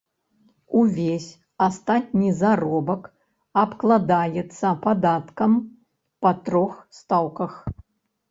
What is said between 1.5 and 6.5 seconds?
астатні заробак абкладаецца падаткам па